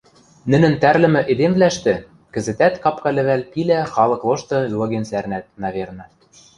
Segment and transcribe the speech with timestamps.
[0.51, 1.93] нӹнӹн тӓрлӹмӹ эдемвлӓштӹ
[2.33, 6.05] кӹзӹтӓт капка лӹвӓл пилӓ халык лошты лыген сӓрнӓт, наверно.